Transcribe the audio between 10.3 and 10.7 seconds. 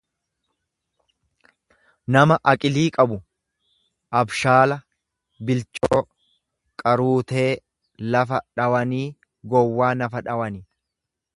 dhawanii.